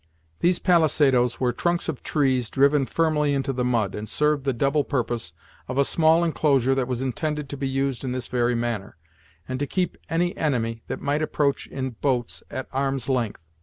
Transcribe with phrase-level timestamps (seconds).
[0.39, 4.83] These palisadoes were trunks of trees driven firmly into the mud, and served the double
[4.83, 5.31] purpose
[5.67, 8.97] of a small inclosure that was intended to be used in this very manner,
[9.47, 13.43] and to keep any enemy that might approach in boats at arm's length.